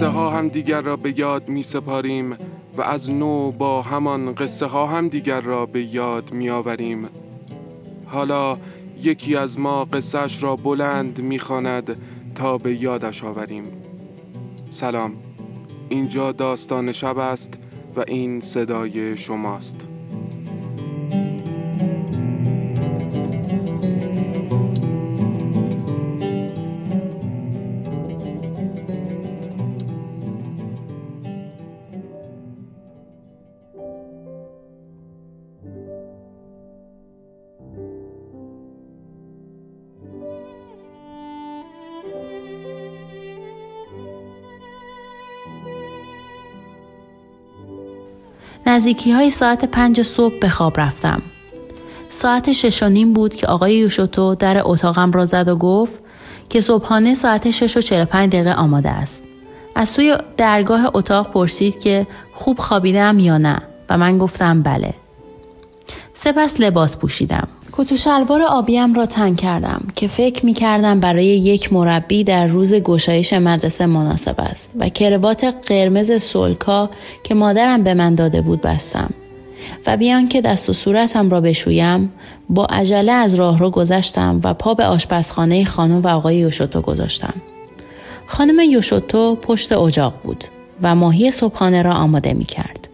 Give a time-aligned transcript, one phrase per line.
[0.00, 2.36] قصه ها هم دیگر را به یاد می سپاریم
[2.76, 7.08] و از نو با همان قصه ها هم دیگر را به یاد می آوریم.
[8.06, 8.58] حالا
[9.02, 11.96] یکی از ما قصهش را بلند می‌خواند
[12.34, 13.64] تا به یادش آوریم.
[14.70, 15.12] سلام.
[15.88, 17.58] اینجا داستان شب است
[17.96, 19.89] و این صدای شماست.
[48.70, 51.22] نزدیکی های ساعت پنج صبح به خواب رفتم.
[52.08, 56.02] ساعت شش و نیم بود که آقای یوشوتو در اتاقم را زد و گفت
[56.48, 59.24] که صبحانه ساعت شش و چهل پنج دقیقه آماده است.
[59.74, 64.94] از سوی درگاه اتاق پرسید که خوب خوابیدم یا نه و من گفتم بله.
[66.14, 67.48] سپس لباس پوشیدم.
[67.72, 72.46] کت و شلوار آبیم را تنگ کردم که فکر می کردم برای یک مربی در
[72.46, 76.90] روز گشایش مدرسه مناسب است و کروات قرمز سولکا
[77.24, 79.10] که مادرم به من داده بود بستم
[79.86, 82.12] و بیان که دست و صورتم را بشویم
[82.48, 87.34] با عجله از راه رو گذشتم و پا به آشپزخانه خانم و آقای یوشوتو گذاشتم.
[88.26, 90.44] خانم یوشوتو پشت اجاق بود
[90.82, 92.89] و ماهی صبحانه را آماده می کرد.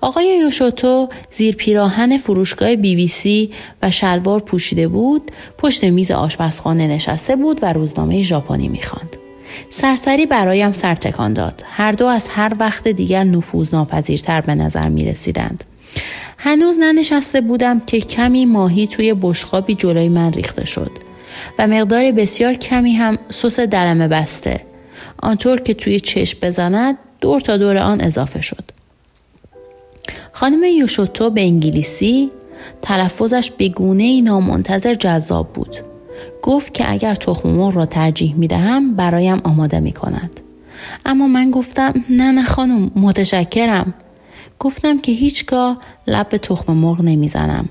[0.00, 3.52] آقای یوشوتو زیر پیراهن فروشگاه بی بی سی
[3.82, 9.16] و شلوار پوشیده بود پشت میز آشپزخانه نشسته بود و روزنامه ژاپنی می‌خواند.
[9.70, 11.64] سرسری برایم سر تکان داد.
[11.66, 15.64] هر دو از هر وقت دیگر نفوذناپذیرتر به نظر می رسیدند.
[16.38, 20.90] هنوز ننشسته بودم که کمی ماهی توی بشقابی جلوی من ریخته شد
[21.58, 24.60] و مقدار بسیار کمی هم سس دلمه بسته.
[25.22, 28.64] آنطور که توی چشم بزند دور تا دور آن اضافه شد.
[30.42, 32.30] خانم یوشوتو به انگلیسی
[32.82, 35.76] تلفظش به گونه ای نامنتظر جذاب بود.
[36.42, 40.40] گفت که اگر تخم مرغ را ترجیح می دهم برایم آماده می کند.
[41.06, 43.94] اما من گفتم نه نه خانم متشکرم.
[44.58, 47.68] گفتم که هیچگاه لب به تخم مرغ نمی‌زنم.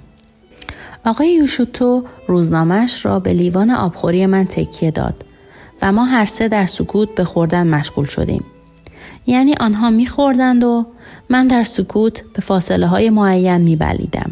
[1.05, 5.25] آقای یوشوتو روزنامهش را به لیوان آبخوری من تکیه داد
[5.81, 8.43] و ما هر سه در سکوت به خوردن مشغول شدیم.
[9.25, 10.85] یعنی آنها میخوردند و
[11.29, 14.31] من در سکوت به فاصله های معین میبلیدم.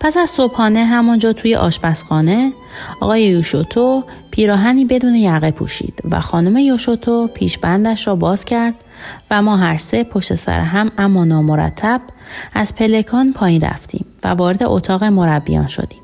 [0.00, 2.52] پس از صبحانه همانجا توی آشپزخانه
[3.00, 8.74] آقای یوشوتو پیراهنی بدون یقه پوشید و خانم یوشوتو پیشبندش را باز کرد
[9.30, 12.00] و ما هر سه پشت سر هم اما نامرتب
[12.54, 16.00] از پلکان پایین رفتیم و وارد اتاق مربیان شدیم.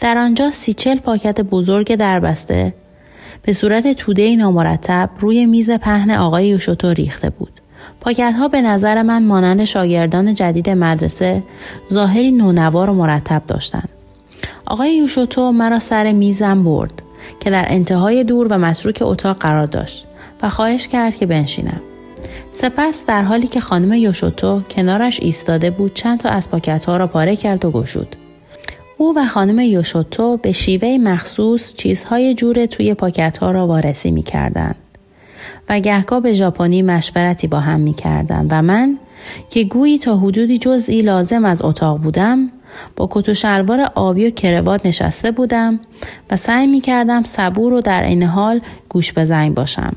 [0.00, 2.74] در آنجا سی چل پاکت بزرگ دربسته
[3.42, 7.60] به صورت توده نامرتب روی میز پهن آقای یوشوتو ریخته بود.
[8.00, 11.42] پاکت ها به نظر من مانند شاگردان جدید مدرسه
[11.92, 13.88] ظاهری نونوار و مرتب داشتند.
[14.66, 17.02] آقای یوشوتو مرا سر میزم برد
[17.40, 20.06] که در انتهای دور و مسروک اتاق قرار داشت
[20.42, 21.80] و خواهش کرد که بنشینم.
[22.50, 27.06] سپس در حالی که خانم یوشوتو کنارش ایستاده بود چند تا از پاکت ها را
[27.06, 28.16] پاره کرد و گشود.
[29.00, 34.22] او و خانم یوشوتو به شیوه مخصوص چیزهای جور توی پاکت ها را وارسی می
[34.22, 34.74] کردن.
[35.68, 38.98] و گهگاه به ژاپنی مشورتی با هم می کردن و من
[39.50, 42.50] که گویی تا حدودی جزئی لازم از اتاق بودم
[42.96, 45.80] با کت و شلوار آبی و کروات نشسته بودم
[46.30, 49.96] و سعی می کردم صبور و در این حال گوش به زنگ باشم.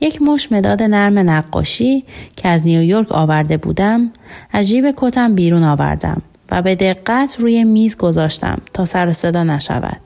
[0.00, 2.04] یک مش مداد نرم نقاشی
[2.36, 4.10] که از نیویورک آورده بودم
[4.52, 10.00] از جیب کتم بیرون آوردم و به دقت روی میز گذاشتم تا سر صدا نشود.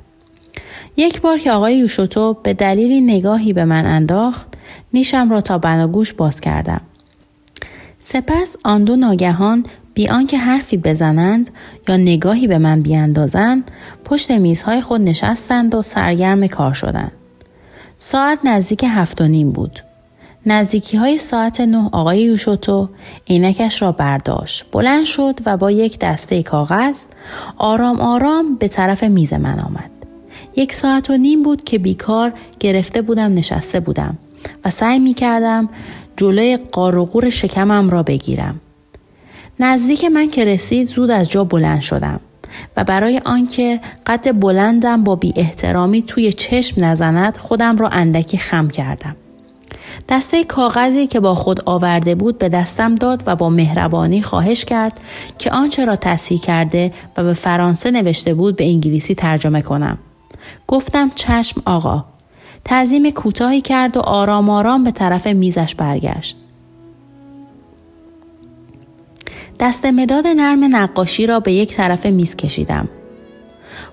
[0.96, 4.46] یک بار که آقای یوشوتو به دلیلی نگاهی به من انداخت
[4.92, 6.80] نیشم را تا بناگوش باز کردم.
[8.00, 11.50] سپس آن دو ناگهان بی آنکه حرفی بزنند
[11.88, 13.70] یا نگاهی به من بیاندازند
[14.04, 17.12] پشت میزهای خود نشستند و سرگرم کار شدند
[17.98, 19.80] ساعت نزدیک هفت و نیم بود
[20.46, 22.88] نزدیکی های ساعت نه آقای یوشوتو
[23.28, 24.64] عینکش را برداشت.
[24.72, 27.02] بلند شد و با یک دسته کاغذ
[27.56, 29.90] آرام آرام به طرف میز من آمد.
[30.56, 34.18] یک ساعت و نیم بود که بیکار گرفته بودم نشسته بودم
[34.64, 35.68] و سعی می کردم
[36.16, 38.60] جلوی قار شکمم را بگیرم.
[39.60, 42.20] نزدیک من که رسید زود از جا بلند شدم
[42.76, 48.68] و برای آنکه قد بلندم با بی احترامی توی چشم نزند خودم را اندکی خم
[48.68, 49.16] کردم.
[50.08, 55.00] دسته کاغذی که با خود آورده بود به دستم داد و با مهربانی خواهش کرد
[55.38, 59.98] که آنچه را تصحیح کرده و به فرانسه نوشته بود به انگلیسی ترجمه کنم.
[60.66, 62.04] گفتم چشم آقا.
[62.64, 66.36] تعظیم کوتاهی کرد و آرام آرام به طرف میزش برگشت.
[69.60, 72.88] دست مداد نرم نقاشی را به یک طرف میز کشیدم.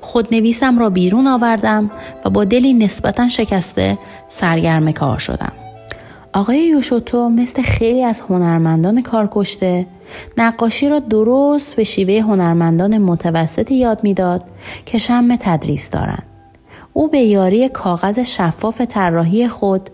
[0.02, 1.92] خودنویسم را بیرون آوردم
[2.26, 3.98] و با دلی نسبتا شکسته
[4.28, 5.52] سرگرم کار شدم.
[6.40, 9.88] آقای یوشوتو مثل خیلی از هنرمندان کار کشته
[10.38, 14.44] نقاشی را درست به شیوه هنرمندان متوسطی یاد می‌داد
[14.86, 16.24] که شم تدریس دارند.
[16.94, 19.90] او به یاری کاغذ شفاف طراحی خود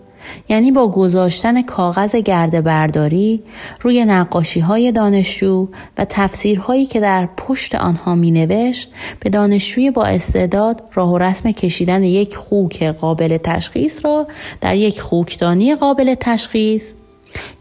[0.48, 3.42] یعنی با گذاشتن کاغذ گرده برداری
[3.80, 5.68] روی نقاشی های دانشجو
[5.98, 11.52] و تفسیرهایی که در پشت آنها می نوشت به دانشجوی با استعداد راه و رسم
[11.52, 14.26] کشیدن یک خوک قابل تشخیص را
[14.60, 16.94] در یک خوکدانی قابل تشخیص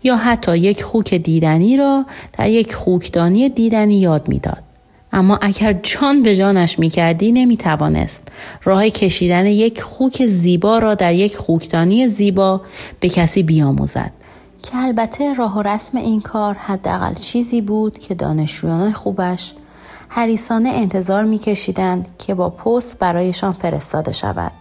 [0.04, 2.06] یا حتی یک خوک دیدنی را
[2.38, 4.65] در یک خوکدانی دیدنی یاد می‌داد.
[5.16, 8.28] اما اگر جان به جانش می کردی نمی توانست
[8.64, 12.62] راه کشیدن یک خوک زیبا را در یک خوکدانی زیبا
[13.00, 14.12] به کسی بیاموزد.
[14.64, 19.54] که البته راه و رسم این کار حداقل چیزی بود که دانشجویان خوبش
[20.10, 24.52] حریسانه انتظار میکشیدند که با پست برایشان فرستاده شود.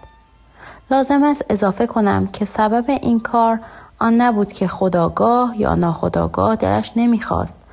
[0.90, 3.60] لازم است اضافه کنم که سبب این کار
[3.98, 7.63] آن نبود که خداگاه یا ناخداگاه دلش نمی‌خواست.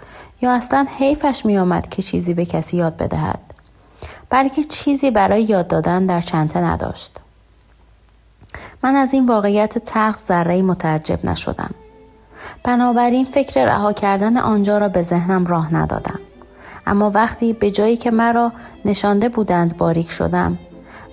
[0.41, 3.39] یا اصلا حیفش میآمد که چیزی به کسی یاد بدهد؟
[4.29, 7.17] بلکه چیزی برای یاد دادن در چنته نداشت.
[8.83, 11.71] من از این واقعیت تلخ ذره متعجب نشدم.
[12.63, 16.19] بنابراین فکر رها کردن آنجا را به ذهنم راه ندادم.
[16.87, 18.51] اما وقتی به جایی که مرا
[18.85, 20.59] نشانده بودند باریک شدم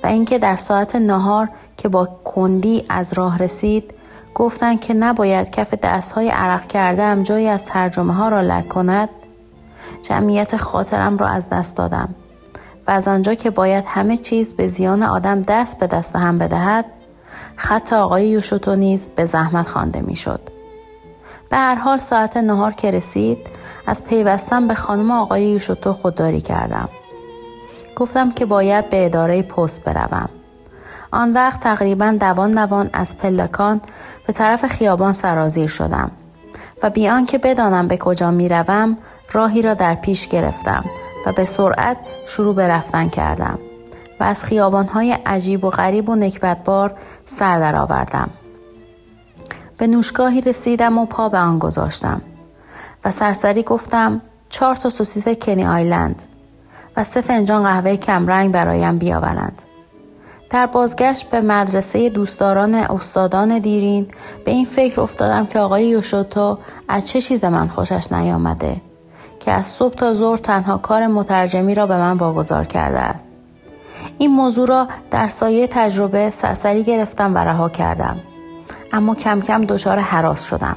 [0.05, 3.95] و اینکه در ساعت نهار که با کندی از راه رسید
[4.35, 9.09] گفتند که نباید کف دستهای عرق کرده جایی از ترجمه ها را لک کند
[10.03, 12.15] جمعیت خاطرم را از دست دادم.
[12.87, 16.85] و از آنجا که باید همه چیز به زیان آدم دست به دست هم بدهد
[17.57, 20.41] خط آقای یوشوتو نیز به زحمت خوانده می‌شد.
[21.51, 23.39] به هر حال ساعت نهار که رسید
[23.87, 26.89] از پیوستم به خانم آقای یوشوتو خودداری کردم.
[27.97, 30.29] گفتم که باید به اداره پست بروم.
[31.11, 33.81] آن وقت تقریبا دوان دوان از پلکان
[34.27, 36.11] به طرف خیابان سرازیر شدم.
[36.83, 38.99] و بیان که بدانم به کجا می روم
[39.33, 40.85] راهی را در پیش گرفتم
[41.27, 41.97] و به سرعت
[42.27, 43.59] شروع به رفتن کردم
[44.21, 46.95] و از خیابانهای عجیب و غریب و نکبتبار
[47.25, 48.31] سر درآوردم.
[49.79, 52.23] به نوشگاهی رسیدم و پا به آن گذاشتم
[53.05, 56.23] و سرسری گفتم چهار تا سوسیس کنی آیلند
[56.97, 59.63] و سه فنجان قهوه کمرنگ برایم بیاورند.
[60.51, 64.07] در بازگشت به مدرسه دوستداران استادان دیرین
[64.45, 68.81] به این فکر افتادم که آقای یوشوتو از چه چیز من خوشش نیامده
[69.41, 73.29] که از صبح تا ظهر تنها کار مترجمی را به من واگذار کرده است.
[74.19, 78.21] این موضوع را در سایه تجربه سرسری گرفتم و رها کردم.
[78.93, 80.77] اما کم کم دچار حراس شدم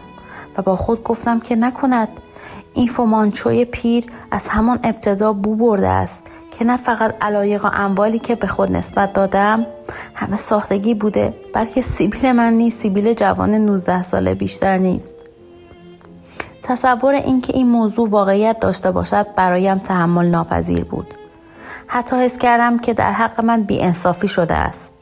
[0.57, 2.09] و با خود گفتم که نکند
[2.73, 8.19] این فومانچوی پیر از همان ابتدا بو برده است که نه فقط علایق و اموالی
[8.19, 9.65] که به خود نسبت دادم
[10.15, 15.15] همه ساختگی بوده بلکه سیبیل من نیست سیبیل جوان 19 ساله بیشتر نیست.
[16.63, 21.13] تصور اینکه این موضوع واقعیت داشته باشد برایم تحمل ناپذیر بود.
[21.87, 24.93] حتی حس کردم که در حق من انصافی شده است.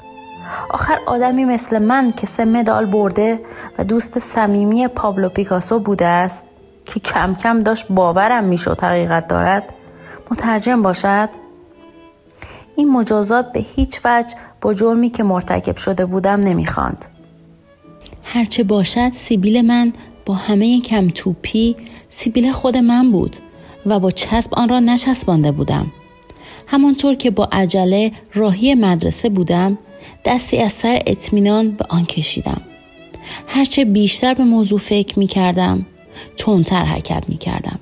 [0.70, 3.40] آخر آدمی مثل من که سه مدال برده
[3.78, 6.46] و دوست صمیمی پابلو پیکاسو بوده است
[6.86, 9.74] که کم کم داشت باورم می‌شد حقیقت دارد
[10.32, 11.30] مترجم باشد؟
[12.76, 17.06] این مجازات به هیچ وجه با جرمی که مرتکب شده بودم نمی‌خواند.
[18.24, 19.94] هرچه باشد سیبیل من
[20.26, 21.76] با همه کم توپی
[22.10, 23.36] سیبیل خود من بود
[23.86, 25.92] و با چسب آن را نچسبانده بودم.
[26.68, 29.78] همانطور که با عجله راهی مدرسه بودم
[30.26, 32.62] دستی از سر اطمینان به آن کشیدم.
[33.48, 35.86] هرچه بیشتر به موضوع فکر می کردم
[36.72, 37.80] حرکت می کردم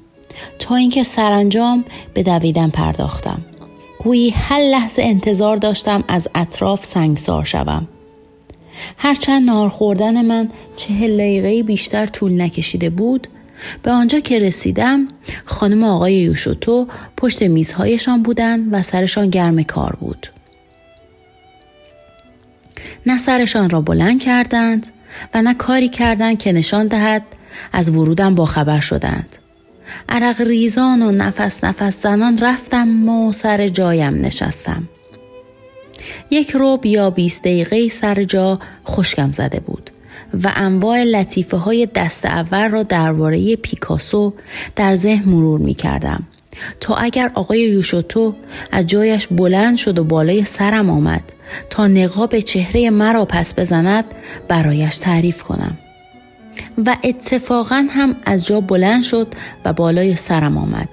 [0.60, 3.42] تا اینکه سرانجام به دویدن پرداختم.
[4.00, 7.88] گویی هر لحظه انتظار داشتم از اطراف سنگسار شوم.
[8.98, 13.28] هرچند نار خوردن من چهل دقیقه بیشتر طول نکشیده بود
[13.84, 15.08] به آنجا که رسیدم
[15.46, 16.88] خانم آقای یوشوتو
[17.18, 20.28] پشت میزهایشان بودند و سرشان گرم کار بود.
[23.06, 24.88] نه سرشان را بلند کردند
[25.34, 27.24] و نه کاری کردند که نشان دهد
[27.74, 29.36] از ورودم با خبر شدند.
[30.10, 34.88] عرق ریزان و نفس نفس زنان رفتم و سر جایم نشستم.
[36.32, 39.90] یک روب یا بیست دقیقه سر جا خشکم زده بود
[40.44, 44.34] و انواع لطیفه های دست اول را درباره پیکاسو
[44.76, 46.24] در ذهن مرور می کردم
[46.80, 48.36] تا اگر آقای یوشوتو
[48.72, 51.34] از جایش بلند شد و بالای سرم آمد
[51.70, 54.06] تا نقاب چهره مرا پس بزند
[54.48, 55.78] برایش تعریف کنم.
[56.86, 59.28] و اتفاقا هم از جا بلند شد
[59.66, 60.90] و بالای سرم آمد.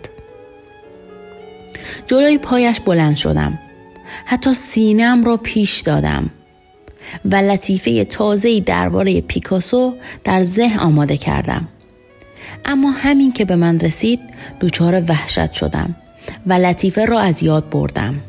[2.06, 3.58] جلوی پایش بلند شدم.
[4.24, 6.30] حتی سینم را پیش دادم
[7.24, 9.94] و لطیفه تازه‌ای درباره پیکاسو
[10.24, 11.68] در ذهن آماده کردم.
[12.64, 14.20] اما همین که به من رسید
[14.60, 15.96] دچار وحشت شدم
[16.46, 18.20] و لطیفه را از یاد بردم.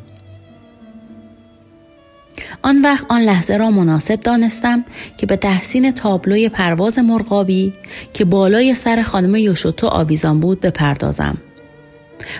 [2.62, 4.86] آن وقت آن لحظه را مناسب دانستم
[5.18, 7.74] که به تحسین تابلوی پرواز مرغابی
[8.14, 11.38] که بالای سر خانم یوشوتو آویزان بود بپردازم.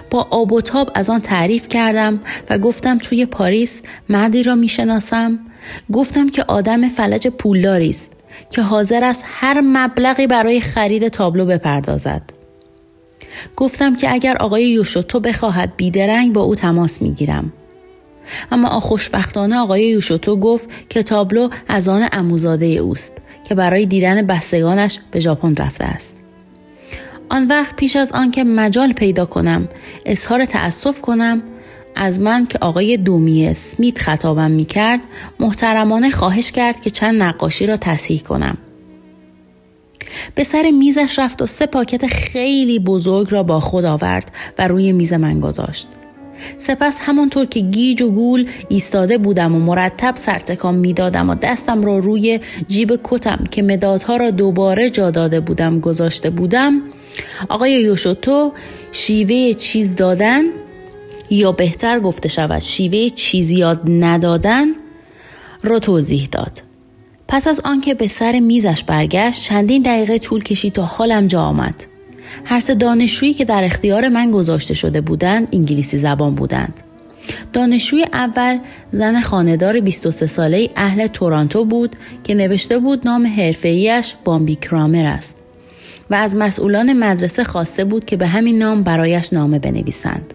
[0.10, 5.40] با آب و تاب از آن تعریف کردم و گفتم توی پاریس مردی را می‌شناسم.
[5.92, 8.12] گفتم که آدم فلج پولداری است
[8.50, 12.22] که حاضر است هر مبلغی برای خرید تابلو بپردازد.
[13.56, 17.54] گفتم که اگر آقای یوشوتو بخواهد بیدرنگ با او تماس می‌گیرم.
[18.52, 25.00] اما خوشبختانه آقای یوشوتو گفت که تابلو از آن اموزاده اوست که برای دیدن بستگانش
[25.12, 26.18] به ژاپن رفته است
[27.30, 29.70] آن وقت پیش از آنکه مجال پیدا کنم
[30.06, 31.44] اظهار تأسف کنم
[31.96, 35.00] از من که آقای دومی سمیت خطابم می کرد
[35.40, 38.58] محترمانه خواهش کرد که چند نقاشی را تصحیح کنم.
[40.36, 44.92] به سر میزش رفت و سه پاکت خیلی بزرگ را با خود آورد و روی
[44.92, 45.88] میز من گذاشت.
[46.58, 51.98] سپس همانطور که گیج و گول ایستاده بودم و مرتب سرتکان می‌دادم و دستم را
[51.98, 56.82] روی جیب کتم که مدادها را دوباره جا داده بودم گذاشته بودم.
[57.50, 58.52] آقای یوشوتو
[58.92, 60.44] شیوه چیز دادن
[61.30, 64.68] یا بهتر گفته شود شیوه چیز یاد ندادن
[65.64, 66.62] را توضیح داد.
[67.28, 71.95] پس از آنکه به سر میزش برگشت چندین دقیقه طول کشید تا حالم جا آمد.
[72.46, 76.82] هر سه دانشجویی که در اختیار من گذاشته شده بودند انگلیسی زبان بودند
[77.54, 78.60] دانشجوی اول
[78.92, 85.38] زن خاندار 23 ساله اهل تورانتو بود که نوشته بود نام حرفه‌ایش بامبی کرامر است
[86.10, 90.34] و از مسئولان مدرسه خواسته بود که به همین نام برایش نامه بنویسند.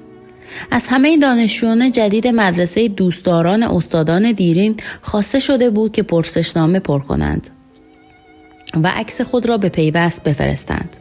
[0.71, 7.51] از همه دانشجویان جدید مدرسه دوستداران استادان دیرین خواسته شده بود که پرسشنامه پر کنند
[8.83, 10.97] و عکس خود را به پیوست بفرستند.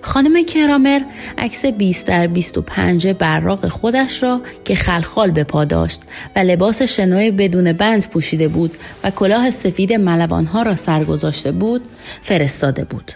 [0.00, 1.00] خانم کرامر
[1.38, 6.02] عکس 20 در 25 براق خودش را که خلخال به پا داشت
[6.36, 11.82] و لباس شنوی بدون بند پوشیده بود و کلاه سفید ملوانها را سر گذاشته بود
[12.22, 13.12] فرستاده بود.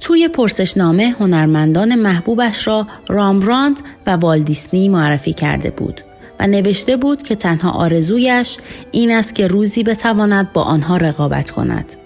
[0.00, 6.00] توی پرسشنامه هنرمندان محبوبش را رامبراند و والدیسنی معرفی کرده بود
[6.40, 8.56] و نوشته بود که تنها آرزویش
[8.92, 12.03] این است که روزی بتواند با آنها رقابت کند.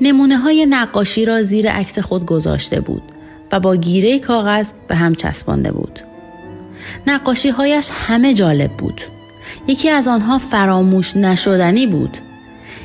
[0.00, 3.02] نمونه های نقاشی را زیر عکس خود گذاشته بود
[3.52, 6.00] و با گیره کاغذ به هم چسبانده بود.
[7.06, 9.00] نقاشی هایش همه جالب بود.
[9.66, 12.18] یکی از آنها فراموش نشدنی بود.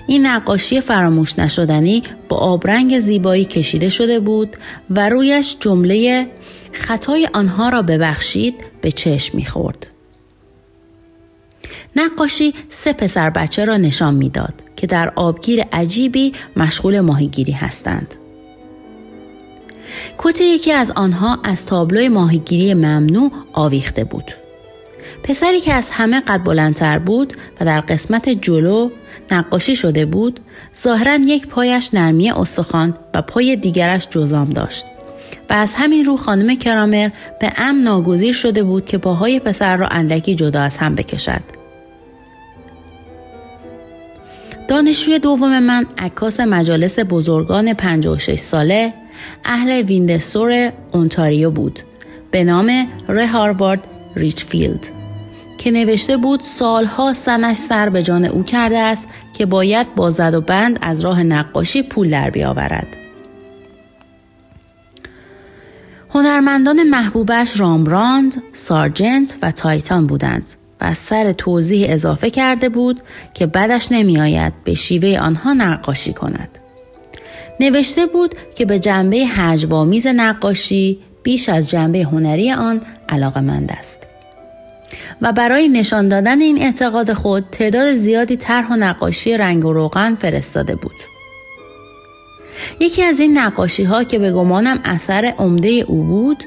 [0.08, 4.58] این نقاشی فراموش نشدنی با آبرنگ زیبایی کشیده شده بود
[4.90, 6.28] و رویش جمله
[6.72, 9.95] خطای آنها را ببخشید به چشم می‌خورد.
[11.96, 18.16] نقاشی سه پسر بچه را نشان می‌داد که در آبگیر عجیبی مشغول ماهیگیری هستند.
[20.18, 24.32] کت یکی از آنها از تابلوی ماهیگیری ممنوع آویخته بود.
[25.24, 28.90] پسری که از همه قد بلندتر بود و در قسمت جلو
[29.32, 30.40] نقاشی شده بود
[30.78, 34.86] ظاهرا یک پایش نرمی استخوان و پای دیگرش جزام داشت
[35.50, 37.10] و از همین رو خانم کرامر
[37.40, 41.65] به ام ناگزیر شده بود که پاهای پسر را اندکی جدا از هم بکشد
[44.68, 48.94] دانشجوی دوم من عکاس مجالس بزرگان 56 ساله
[49.46, 51.80] اهل ویندسور اونتاریو بود.
[52.32, 54.88] به نام ره هاروارد ریچفیلد.
[55.58, 59.08] که نوشته بود سالها سنش سر به جان او کرده است
[59.38, 62.88] که باید با زد و بند از راه نقاشی پول در بیاورد.
[66.10, 70.50] هنرمندان محبوبش رامبراند، سارجنت و تایتان بودند.
[70.82, 73.02] و سر توضیح اضافه کرده بود
[73.34, 76.50] که بدش نمیآید به شیوه آنها نقاشی کند.
[77.60, 84.08] نوشته بود که به جنبه هجوامیز نقاشی بیش از جنبه هنری آن علاقمند است.
[85.22, 90.16] و برای نشان دادن این اعتقاد خود تعداد زیادی طرح و نقاشی رنگ و روغن
[90.16, 90.96] فرستاده بود.
[92.80, 96.44] یکی از این نقاشی ها که به گمانم اثر عمده او بود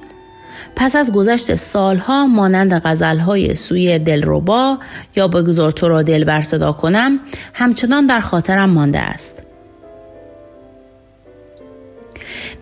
[0.76, 4.78] پس از گذشت سالها مانند غزلهای سوی دلربا
[5.16, 7.20] یا بگذار تو را دل بر صدا کنم
[7.54, 9.42] همچنان در خاطرم مانده است.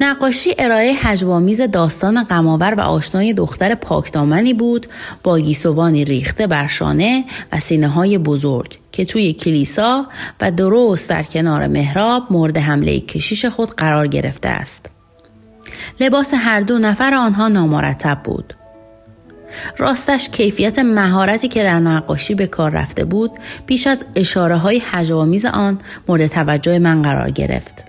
[0.01, 4.87] نقاشی ارائه هجوامیز داستان غماور و آشنای دختر پاکدامنی بود
[5.23, 10.07] با گیسوانی ریخته بر شانه و سینه های بزرگ که توی کلیسا
[10.41, 14.96] و درست در کنار محراب مورد حمله کشیش خود قرار گرفته است.
[16.01, 18.55] لباس هر دو نفر آنها نامرتب بود.
[19.79, 23.31] راستش کیفیت مهارتی که در نقاشی به کار رفته بود
[23.67, 25.79] بیش از اشاره های هجوآمیز آن
[26.09, 27.85] مورد توجه من قرار گرفت.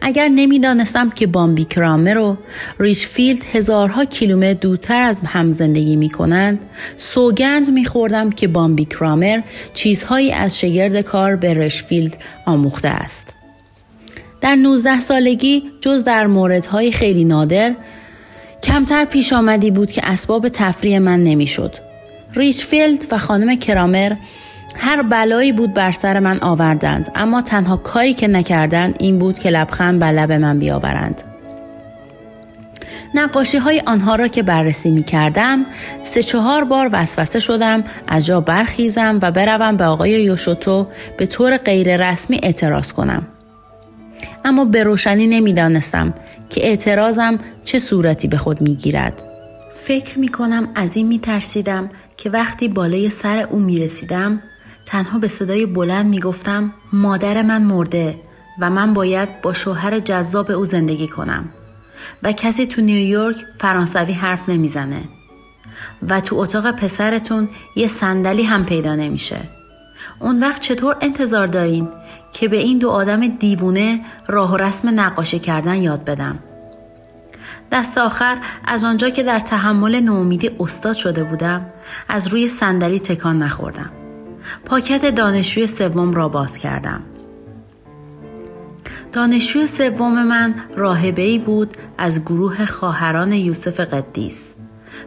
[0.00, 2.36] اگر نمی‌دانستم که بامبی کرامر و
[2.78, 6.58] ریچفیلد هزارها کیلومتر دورتر از هم زندگی می کنند
[6.96, 9.40] سوگند می خوردم که بامبی کرامر
[9.74, 13.37] چیزهایی از شگرد کار به ریچفیلد آموخته است.
[14.40, 17.74] در 19 سالگی جز در موردهای خیلی نادر
[18.62, 21.74] کمتر پیش آمدی بود که اسباب تفریح من نمی‌شد.
[22.34, 24.12] ریچفیلد و خانم کرامر
[24.76, 29.50] هر بلایی بود بر سر من آوردند اما تنها کاری که نکردند این بود که
[29.50, 31.22] لبخند بر لب من بیاورند
[33.14, 35.66] نقاشی های آنها را که بررسی می کردم
[36.04, 41.56] سه چهار بار وسوسه شدم از جا برخیزم و بروم به آقای یوشوتو به طور
[41.56, 43.26] غیر رسمی اعتراض کنم.
[44.44, 46.14] اما به روشنی نمی‌دانستم
[46.50, 49.22] که اعتراضم چه صورتی به خود می گیرد.
[49.74, 54.42] فکر می کنم از این می ترسیدم که وقتی بالای سر او می رسیدم
[54.86, 58.14] تنها به صدای بلند می گفتم مادر من مرده
[58.60, 61.48] و من باید با شوهر جذاب او زندگی کنم.
[62.22, 65.02] و کسی تو نیویورک فرانسوی حرف نمی‌زنه.
[66.08, 69.36] و تو اتاق پسرتون یه صندلی هم پیدا نمیشه.
[70.20, 71.88] اون وقت چطور انتظار دارین
[72.32, 76.38] که به این دو آدم دیوونه راه و رسم نقاشی کردن یاد بدم
[77.72, 81.66] دست آخر از آنجا که در تحمل نومیدی استاد شده بودم
[82.08, 83.90] از روی صندلی تکان نخوردم
[84.64, 87.02] پاکت دانشجوی سوم را باز کردم.
[89.12, 94.54] دانشجوی سوم من راهبه بود از گروه خواهران یوسف قدیس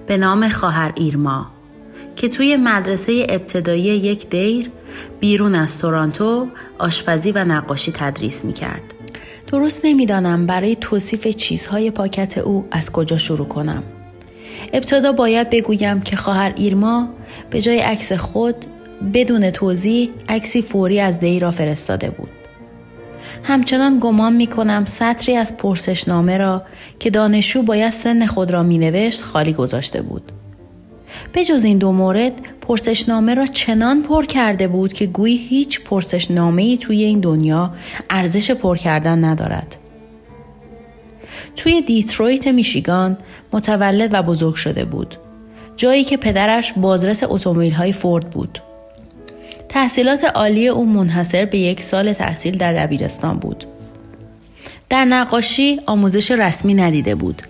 [0.07, 1.47] به نام خواهر ایرما
[2.15, 4.71] که توی مدرسه ابتدایی یک دیر
[5.19, 6.47] بیرون از تورانتو
[6.79, 8.81] آشپزی و نقاشی تدریس می کرد.
[9.47, 13.83] درست نمی‌دانم برای توصیف چیزهای پاکت او از کجا شروع کنم.
[14.73, 17.09] ابتدا باید بگویم که خواهر ایرما
[17.49, 18.55] به جای عکس خود
[19.13, 22.29] بدون توضیح عکسی فوری از دی را فرستاده بود.
[23.43, 26.63] همچنان گمان می کنم سطری از پرسشنامه را
[26.99, 30.31] که دانشجو باید سن خود را می نوشت خالی گذاشته بود.
[31.33, 36.61] به جز این دو مورد پرسشنامه را چنان پر کرده بود که گویی هیچ پرسشنامه
[36.61, 37.73] ای توی این دنیا
[38.09, 39.75] ارزش پر کردن ندارد.
[41.55, 43.17] توی دیترویت میشیگان
[43.53, 45.15] متولد و بزرگ شده بود.
[45.77, 48.61] جایی که پدرش بازرس اتومبیل های فورد بود.
[49.69, 53.65] تحصیلات عالی او منحصر به یک سال تحصیل در دبیرستان بود.
[54.89, 57.41] در نقاشی آموزش رسمی ندیده بود.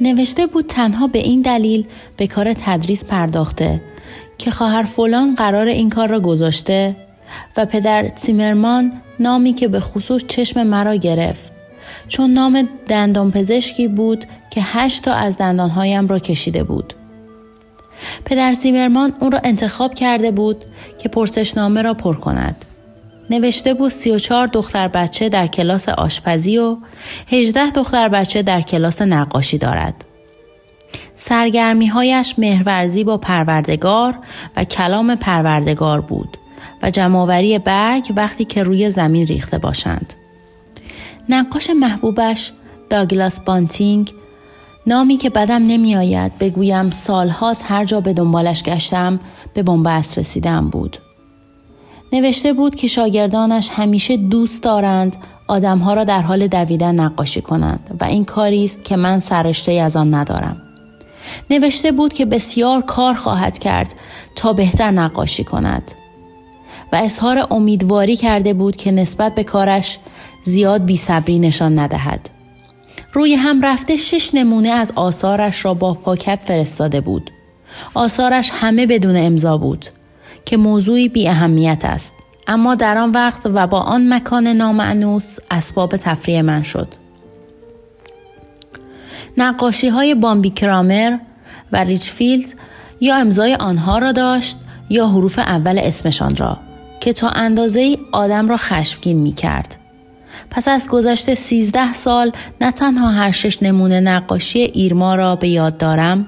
[0.00, 1.86] نوشته بود تنها به این دلیل
[2.16, 3.80] به کار تدریس پرداخته
[4.38, 6.96] که خواهر فلان قرار این کار را گذاشته
[7.56, 11.52] و پدر تیمرمان نامی که به خصوص چشم مرا گرفت
[12.08, 16.94] چون نام دندان پزشکی بود که هشت تا از دندانهایم را کشیده بود.
[18.24, 20.64] پدر سیمرمان اون را انتخاب کرده بود
[20.98, 22.64] که پرسشنامه را پر کند.
[23.30, 26.76] نوشته بود 34 دختر بچه در کلاس آشپزی و
[27.28, 30.04] 18 دختر بچه در کلاس نقاشی دارد.
[31.14, 34.18] سرگرمی هایش مهرورزی با پروردگار
[34.56, 36.36] و کلام پروردگار بود
[36.82, 40.14] و جمعآوری برگ وقتی که روی زمین ریخته باشند.
[41.28, 42.52] نقاش محبوبش
[42.90, 44.12] داگلاس بانتینگ
[44.86, 49.20] نامی که بدم نمیآید بگویم سالهاست هر جا به دنبالش گشتم
[49.54, 50.98] به بنبست رسیدم بود.
[52.12, 55.16] نوشته بود که شاگردانش همیشه دوست دارند
[55.48, 59.96] آدمها را در حال دویدن نقاشی کنند و این کاری است که من سرشته از
[59.96, 60.56] آن ندارم.
[61.50, 63.94] نوشته بود که بسیار کار خواهد کرد
[64.34, 65.92] تا بهتر نقاشی کند
[66.92, 69.98] و اظهار امیدواری کرده بود که نسبت به کارش
[70.42, 72.30] زیاد بیصبری نشان ندهد.
[73.12, 77.30] روی هم رفته شش نمونه از آثارش را با پاکت فرستاده بود.
[77.94, 79.86] آثارش همه بدون امضا بود
[80.44, 82.12] که موضوعی بی اهمیت است.
[82.46, 86.88] اما در آن وقت و با آن مکان نامعنوس اسباب تفریح من شد.
[89.36, 91.18] نقاشی های بامبی کرامر
[91.72, 92.54] و ریچفیلد
[93.00, 94.58] یا امضای آنها را داشت
[94.90, 96.58] یا حروف اول اسمشان را
[97.00, 99.76] که تا اندازه ای آدم را خشمگین می کرد.
[100.50, 105.78] پس از گذشته سیزده سال نه تنها هر شش نمونه نقاشی ایرما را به یاد
[105.78, 106.26] دارم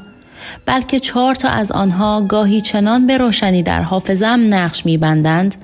[0.67, 5.55] بلکه چهار تا از آنها گاهی چنان به روشنی در حافظم نقش میبندند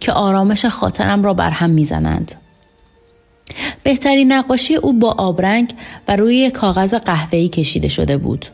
[0.00, 2.34] که آرامش خاطرم را بر هم می‌زنند.
[3.82, 5.74] بهترین نقاشی او با آبرنگ
[6.08, 8.46] و روی کاغذ قهوه‌ای کشیده شده بود.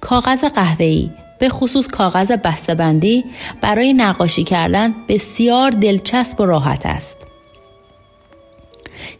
[0.00, 3.24] کاغذ قهوه‌ای به خصوص کاغذ بسته‌بندی
[3.60, 7.16] برای نقاشی کردن بسیار دلچسب و راحت است.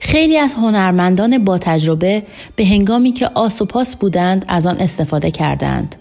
[0.00, 2.22] خیلی از هنرمندان با تجربه
[2.56, 5.96] به هنگامی که آس و پاس بودند از آن استفاده کردند.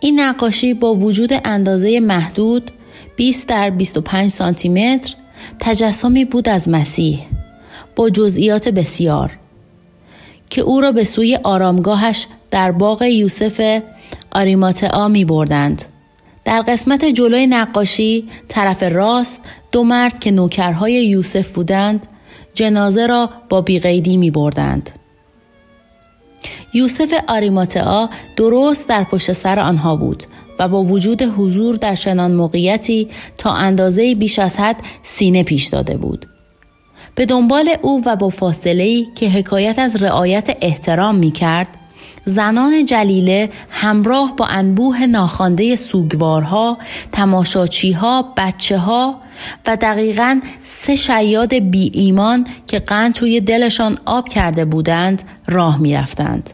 [0.00, 2.70] این نقاشی با وجود اندازه محدود
[3.16, 5.14] 20 در 25 سانتی متر
[5.60, 7.20] تجسمی بود از مسیح
[7.96, 9.30] با جزئیات بسیار
[10.50, 13.82] که او را به سوی آرامگاهش در باغ یوسف
[14.32, 15.84] آریماتعا می بردند.
[16.44, 22.06] در قسمت جلوی نقاشی طرف راست دو مرد که نوکرهای یوسف بودند
[22.56, 24.90] جنازه را با بیقیدی می بردند.
[26.74, 30.22] یوسف آریماتعا درست در پشت سر آنها بود
[30.58, 35.96] و با وجود حضور در چنان موقعیتی تا اندازه بیش از حد سینه پیش داده
[35.96, 36.26] بود.
[37.14, 41.68] به دنبال او و با فاصله که حکایت از رعایت احترام می کرد،
[42.24, 46.78] زنان جلیله همراه با انبوه ناخوانده سوگوارها،
[47.12, 49.20] تماشاچیها، بچه ها
[49.66, 55.94] و دقیقا سه شیاد بی ایمان که قند توی دلشان آب کرده بودند راه می
[55.94, 56.50] رفتند.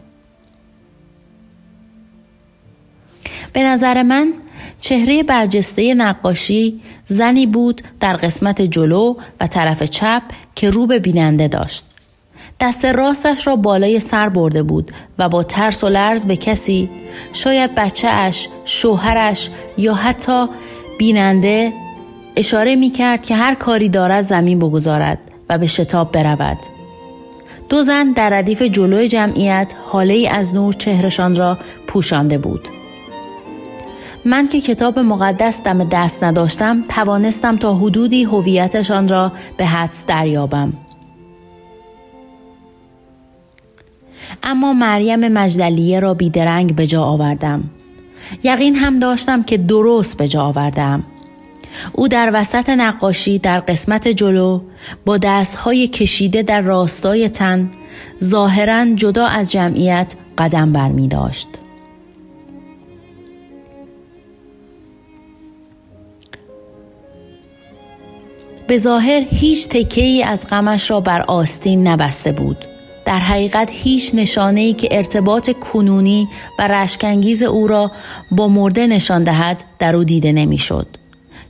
[3.53, 4.33] به نظر من
[4.79, 10.21] چهره برجسته نقاشی زنی بود در قسمت جلو و طرف چپ
[10.55, 11.85] که رو به بیننده داشت.
[12.59, 16.89] دست راستش را بالای سر برده بود و با ترس و لرز به کسی
[17.33, 20.45] شاید بچه اش، شوهرش یا حتی
[20.99, 21.73] بیننده
[22.35, 25.17] اشاره می کرد که هر کاری دارد زمین بگذارد
[25.49, 26.57] و به شتاب برود.
[27.69, 32.67] دو زن در ردیف جلوی جمعیت حاله ای از نور چهرشان را پوشانده بود.
[34.25, 40.73] من که کتاب مقدس دم دست نداشتم توانستم تا حدودی هویتشان را به حدس دریابم.
[44.43, 47.63] اما مریم مجدلیه را بیدرنگ به جا آوردم.
[48.43, 51.03] یقین هم داشتم که درست به جا آوردم.
[51.91, 54.61] او در وسط نقاشی در قسمت جلو
[55.05, 57.71] با دستهای کشیده در راستای تن
[58.23, 61.47] ظاهرا جدا از جمعیت قدم بر می داشت.
[68.67, 72.57] به ظاهر هیچ تکه ای از غمش را بر آستین نبسته بود.
[73.05, 76.27] در حقیقت هیچ نشانه ای که ارتباط کنونی
[76.59, 77.91] و رشکنگیز او را
[78.31, 80.87] با مرده نشان دهد در او دیده نمی‌شد.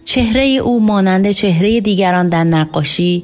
[0.05, 3.23] چهره او مانند چهره دیگران در نقاشی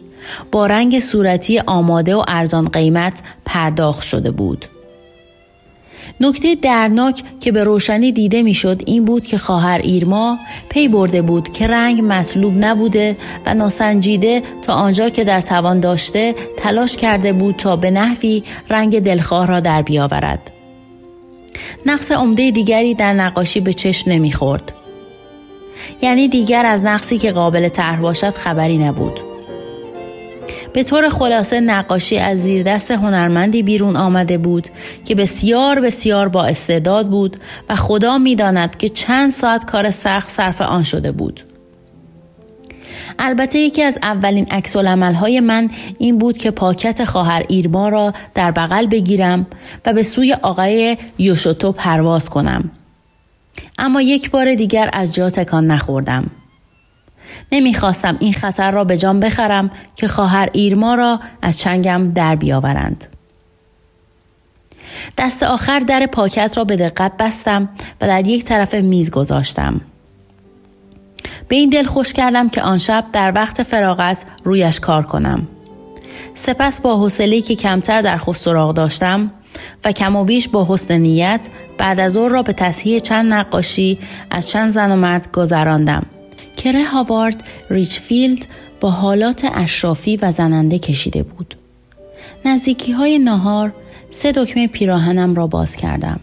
[0.52, 4.66] با رنگ صورتی آماده و ارزان قیمت پرداخت شده بود.
[6.22, 10.38] نکته درناک که به روشنی دیده می‌شد این بود که خواهر ایرما
[10.70, 16.36] پی برده بود که رنگ مطلوب نبوده و ناسنجیده تا آنجا که در توان داشته
[16.58, 20.52] تلاش کرده بود تا به نحوی رنگ دلخواه را در بیاورد.
[21.86, 24.74] نقص عمده دیگری در نقاشی به چشم نمی‌خورد.
[26.02, 29.20] یعنی دیگر از نقصی که قابل طرح باشد خبری نبود.
[30.74, 34.68] به طور خلاصه نقاشی از زیر دست هنرمندی بیرون آمده بود
[35.06, 37.38] که بسیار بسیار با استعداد بود
[37.70, 41.42] و خدا می‌داند که چند ساعت کار سخت صرف آن شده بود.
[43.20, 48.52] البته یکی از اولین عکس های من این بود که پاکت خواهر ایرما را در
[48.52, 49.48] بغل بگیرم
[49.86, 52.72] و به سوی آقای یوشوتو پرواز کنم.
[53.80, 56.30] اما یک بار دیگر از جا تکان نخوردم.
[57.52, 63.06] نمی‌خواستم این خطر را به جان بخرم که خواهر ایرما را از چنگم در بیاورند.
[65.18, 67.70] دست آخر در پاکت را به دقت بستم
[68.02, 69.82] و در یک طرف میز گذاشتم.
[71.48, 75.48] به این دل خوش کردم که آن شب در وقت فراغت رویش کار کنم.
[76.34, 79.32] سپس با حوصله که کمتر در خود سراغ داشتم
[79.86, 84.00] و کم و بیش با حسن نیت بعد از او را به تصحیح چند نقاشی
[84.32, 86.06] از چند زن و مرد گذراندم
[86.58, 88.46] کره هاوارد ریچفیلد
[88.82, 91.56] با حالات اشرافی و زننده کشیده بود.
[92.46, 93.74] نزدیکی های نهار
[94.10, 96.20] سه دکمه پیراهنم را باز کردم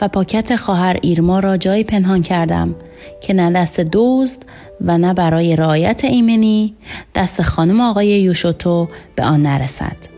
[0.00, 2.74] و پاکت خواهر ایرما را جایی پنهان کردم
[3.20, 4.42] که نه دست دوزد
[4.80, 6.74] و نه برای رعایت ایمنی
[7.14, 10.15] دست خانم آقای یوشوتو به آن نرسد.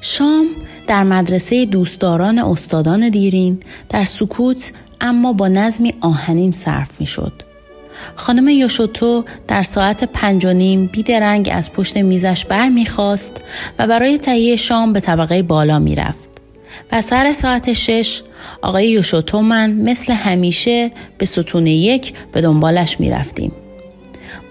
[0.00, 0.46] شام
[0.86, 7.32] در مدرسه دوستداران استادان دیرین در سکوت اما با نظمی آهنین صرف می شد.
[8.16, 13.40] خانم یوشوتو در ساعت پنج و نیم بیدرنگ از پشت میزش بر می‌خواست
[13.78, 16.30] و برای تهیه شام به طبقه بالا می‌رفت
[16.92, 18.22] و سر ساعت شش
[18.62, 23.52] آقای یوشوتو من مثل همیشه به ستون یک به دنبالش می‌رفتیم.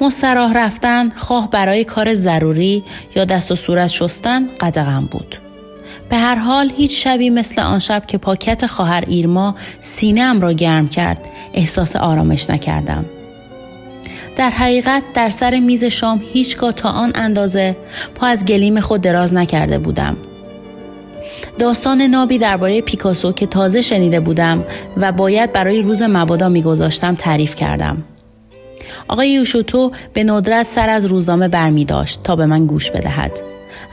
[0.01, 2.83] مستراح رفتن خواه برای کار ضروری
[3.15, 5.35] یا دست و صورت شستن قدغم بود.
[6.09, 10.89] به هر حال هیچ شبی مثل آن شب که پاکت خواهر ایرما سینه را گرم
[10.89, 11.19] کرد
[11.53, 13.05] احساس آرامش نکردم.
[14.35, 17.75] در حقیقت در سر میز شام هیچگاه تا آن اندازه
[18.15, 20.17] پا از گلیم خود دراز نکرده بودم.
[21.59, 24.63] داستان نابی درباره پیکاسو که تازه شنیده بودم
[24.97, 28.03] و باید برای روز مبادا میگذاشتم تعریف کردم.
[29.07, 33.39] آقای یوشوتو به ندرت سر از روزنامه برمی داشت تا به من گوش بدهد.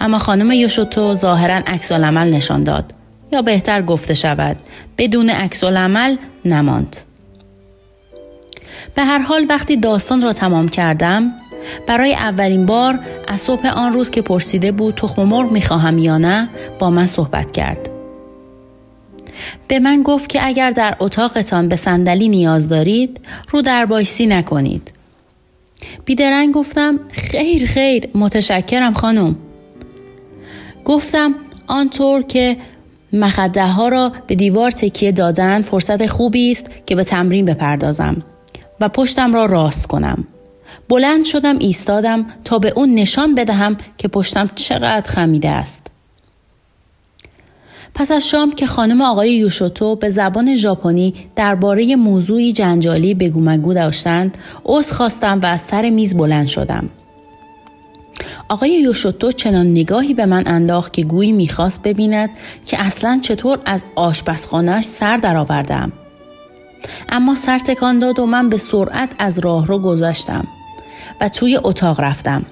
[0.01, 2.95] اما خانم یوشوتو ظاهرا عکس عمل نشان داد
[3.33, 4.57] یا بهتر گفته شود
[4.99, 6.97] بدون عکس عمل نماند.
[8.95, 11.33] به هر حال وقتی داستان را تمام کردم
[11.87, 16.49] برای اولین بار از صبح آن روز که پرسیده بود تخم مرغ می‌خواهم یا نه
[16.79, 17.96] با من صحبت کرد
[19.68, 24.92] به من گفت که اگر در اتاقتان به صندلی نیاز دارید رو در بایستی نکنید
[26.05, 29.37] بیدرنگ گفتم خیر خیر متشکرم خانم
[30.85, 31.35] گفتم
[31.66, 32.57] آنطور که
[33.12, 38.22] مخده ها را به دیوار تکیه دادن فرصت خوبی است که به تمرین بپردازم
[38.81, 40.24] و پشتم را راست کنم.
[40.88, 45.87] بلند شدم ایستادم تا به اون نشان بدهم که پشتم چقدر خمیده است.
[47.99, 53.75] پس از شام که خانم آقای یوشوتو به زبان ژاپنی درباره موضوعی جنجالی بگو مگو
[53.75, 56.89] داشتند، عذر خواستم و از سر میز بلند شدم.
[58.49, 62.31] آقای یوشوتو چنان نگاهی به من انداخت که گویی می‌خواست ببیند
[62.67, 65.93] که اصلا چطور از آشپزخانهاش سر درآوردم.
[67.09, 70.47] اما سر تکان داد و من به سرعت از راه رو گذاشتم
[71.21, 72.47] و توی اتاق رفتم.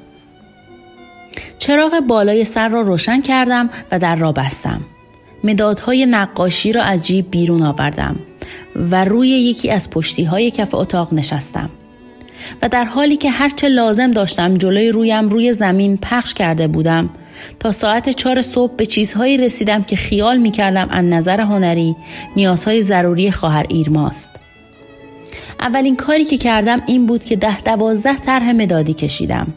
[1.59, 4.81] چراغ بالای سر را روشن کردم و در را بستم.
[5.45, 8.17] مدادهای نقاشی را از جیب بیرون آوردم
[8.91, 11.71] و روی یکی از پشتی های کف اتاق نشستم.
[12.63, 17.11] و در حالی که هرچه لازم داشتم جلوی رویم روی زمین پخش کرده بودم
[17.61, 21.97] تا ساعت چهار صبح به چیزهایی رسیدم که خیال می کردم از نظر هنری
[22.37, 24.31] نیازهای ضروری خواهر ایرماست.
[25.61, 29.55] اولین کاری که کردم این بود که ده دوازده طرح مدادی کشیدم.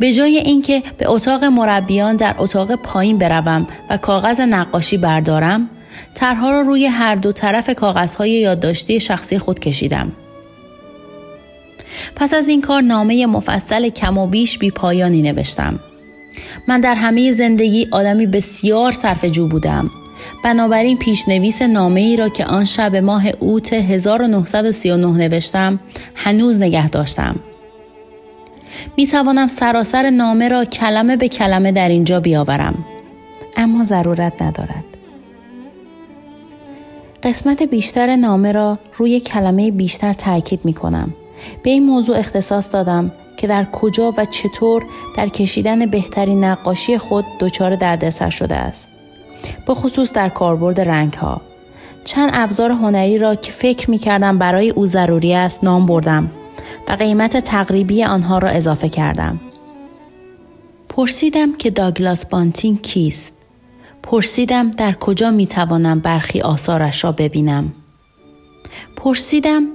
[0.00, 5.70] به جای اینکه به اتاق مربیان در اتاق پایین بروم و کاغذ نقاشی بردارم،
[6.14, 10.12] طرحها را روی هر دو طرف کاغذهای یادداشتی شخصی خود کشیدم.
[12.16, 15.78] پس از این کار نامه مفصل کم و بیش بی پایانی نوشتم.
[16.68, 19.90] من در همه زندگی آدمی بسیار صرف جو بودم.
[20.44, 25.80] بنابراین پیشنویس نامه ای را که آن شب ماه اوت 1939 نوشتم
[26.14, 27.36] هنوز نگه داشتم.
[28.96, 32.84] می توانم سراسر نامه را کلمه به کلمه در اینجا بیاورم.
[33.56, 34.84] اما ضرورت ندارد.
[37.22, 41.14] قسمت بیشتر نامه را روی کلمه بیشتر تاکید می کنم.
[41.62, 44.82] به این موضوع اختصاص دادم که در کجا و چطور
[45.16, 48.88] در کشیدن بهترین نقاشی خود دچار دردسر شده است.
[49.66, 51.40] به خصوص در کاربرد رنگ ها.
[52.04, 56.30] چند ابزار هنری را که فکر می کردم برای او ضروری است نام بردم
[56.90, 59.40] و قیمت تقریبی آنها را اضافه کردم.
[60.88, 63.36] پرسیدم که داگلاس بانتین کیست؟
[64.02, 67.72] پرسیدم در کجا می توانم برخی آثارش را ببینم؟
[68.96, 69.68] پرسیدم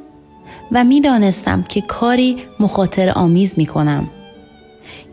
[0.72, 4.08] و می‌دانستم که کاری مخاطر آمیز می کنم.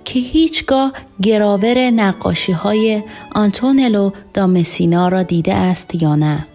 [0.05, 6.47] که هیچگاه گراور نقاشی های آنتونلو دا مسینا را دیده است یا نه.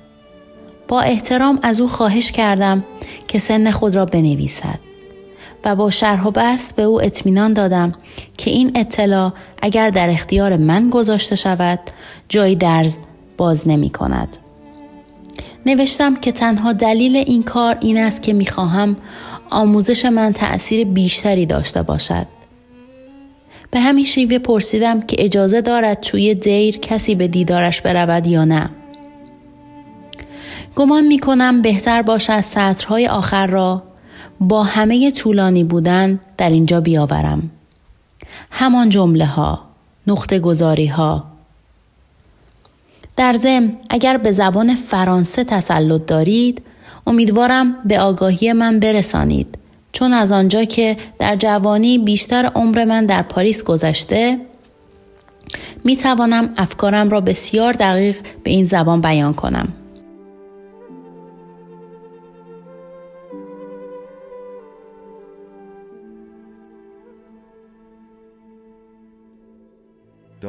[0.88, 2.84] با احترام از او خواهش کردم
[3.28, 4.87] که سن خود را بنویسد
[5.66, 7.92] و با شرح و بست به او اطمینان دادم
[8.38, 11.80] که این اطلاع اگر در اختیار من گذاشته شود
[12.30, 12.98] جای درز
[13.38, 14.38] باز نمی کند.
[15.66, 18.98] نوشتم که تنها دلیل این کار این است که می‌خواهم
[19.50, 22.28] آموزش من تأثیر بیشتری داشته باشد.
[23.72, 28.70] به همین شیوه پرسیدم که اجازه دارد توی دیر کسی به دیدارش برود یا نه.
[30.76, 33.84] گمان می کنم بهتر باشد سطرهای آخر را
[34.40, 37.50] با همه طولانی بودن در اینجا بیاورم.
[38.52, 39.62] همان جمله ها،
[40.08, 41.24] نقطه گذاری ها.
[43.16, 46.62] در ضمن اگر به زبان فرانسه تسلط دارید
[47.08, 49.58] امیدوارم به آگاهی من برسانید
[49.92, 54.38] چون از آنجا که در جوانی بیشتر عمر من در پاریس گذشته
[55.84, 59.68] می توانم افکارم را بسیار دقیق به این زبان بیان کنم.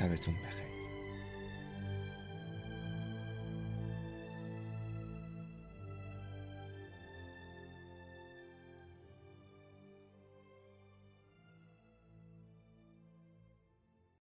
[0.00, 0.59] 他被纵虐。